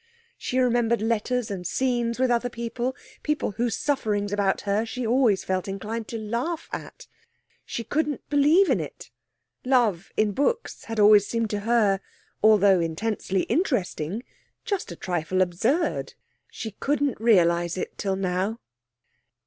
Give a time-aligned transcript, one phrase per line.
[0.35, 5.11] She remembered letters and scenes with other people people whose sufferings about her she felt
[5.11, 7.05] always inclined to laugh at.
[7.67, 9.11] She couldn't believe in it.
[9.63, 11.99] Love in books had always seemed to her,
[12.43, 14.23] although intensely interesting,
[14.65, 16.15] just a trifle absurd.
[16.49, 18.59] She couldn't realise it till now.